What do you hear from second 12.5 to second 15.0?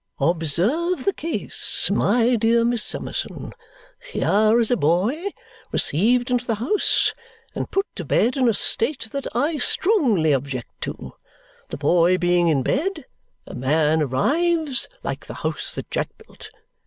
bed, a man arrives